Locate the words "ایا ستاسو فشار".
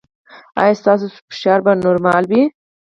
0.61-1.59